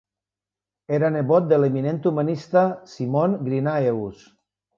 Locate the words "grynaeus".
3.45-4.27